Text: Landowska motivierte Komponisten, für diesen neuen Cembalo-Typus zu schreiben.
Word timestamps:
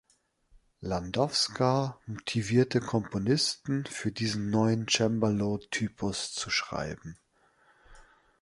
Landowska 0.79 1.99
motivierte 2.07 2.79
Komponisten, 2.79 3.85
für 3.85 4.11
diesen 4.11 4.49
neuen 4.49 4.87
Cembalo-Typus 4.87 6.33
zu 6.33 6.49
schreiben. 6.49 7.19